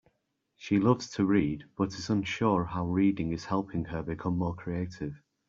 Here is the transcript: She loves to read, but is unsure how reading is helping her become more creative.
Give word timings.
She 0.55 0.79
loves 0.79 1.11
to 1.11 1.25
read, 1.25 1.65
but 1.77 1.89
is 1.89 2.09
unsure 2.09 2.63
how 2.65 2.87
reading 2.87 3.33
is 3.33 3.45
helping 3.45 3.85
her 3.85 4.01
become 4.01 4.35
more 4.35 4.55
creative. 4.55 5.21